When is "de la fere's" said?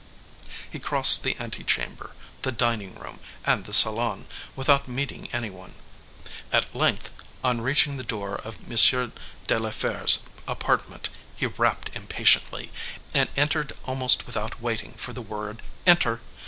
9.45-10.17